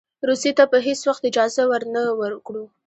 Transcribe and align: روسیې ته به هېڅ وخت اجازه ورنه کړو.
روسیې 0.27 0.51
ته 0.57 0.63
به 0.71 0.77
هېڅ 0.87 1.01
وخت 1.09 1.23
اجازه 1.29 1.63
ورنه 1.71 2.01
کړو. 2.45 2.63